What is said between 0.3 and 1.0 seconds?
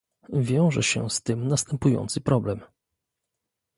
Wiąże